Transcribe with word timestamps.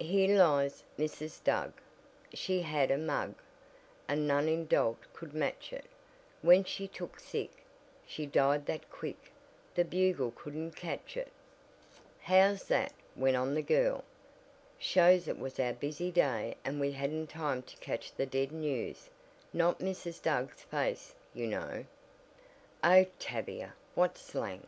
"'Here 0.00 0.36
lies 0.36 0.82
Mrs. 0.98 1.40
Doug, 1.44 1.72
She 2.34 2.62
had 2.62 2.90
a 2.90 2.98
mug, 2.98 3.36
And 4.08 4.26
none 4.26 4.48
in 4.48 4.66
Dalt 4.66 4.98
could 5.12 5.32
match 5.34 5.72
it, 5.72 5.84
When 6.42 6.64
she 6.64 6.88
took 6.88 7.20
sick, 7.20 7.52
She 8.04 8.26
died 8.26 8.66
that 8.66 8.90
quick, 8.90 9.30
The 9.76 9.84
Bugle 9.84 10.32
couldn't 10.32 10.72
catch 10.72 11.16
it.' 11.16 11.30
"How's 12.22 12.64
that?" 12.64 12.92
went 13.14 13.36
on 13.36 13.54
the 13.54 13.62
girl. 13.62 14.02
"Shows 14.80 15.28
it 15.28 15.38
was 15.38 15.60
our 15.60 15.74
busy 15.74 16.10
day 16.10 16.56
and 16.64 16.80
we 16.80 16.90
hadn't 16.90 17.28
time 17.28 17.62
to 17.62 17.76
catch 17.76 18.10
the 18.12 18.26
dead 18.26 18.50
news, 18.50 19.08
not 19.52 19.78
Mrs. 19.78 20.20
Doug's 20.20 20.62
face, 20.62 21.14
you 21.32 21.46
know." 21.46 21.84
"Oh, 22.82 23.06
Tavia, 23.20 23.74
what 23.94 24.18
slang!" 24.18 24.66